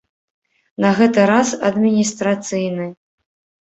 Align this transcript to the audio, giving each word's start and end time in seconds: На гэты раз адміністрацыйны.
На 0.85 0.89
гэты 1.01 1.27
раз 1.33 1.53
адміністрацыйны. 1.71 2.93